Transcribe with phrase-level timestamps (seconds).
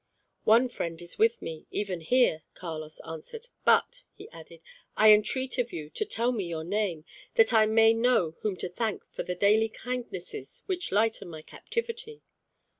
[0.45, 3.49] "One friend is with me, even here," Carlos answered.
[3.63, 4.61] "But," he added,
[4.97, 8.69] "I entreat of you to tell me your name, that I may know whom to
[8.69, 12.23] thank for the daily kindnesses which lighten my captivity."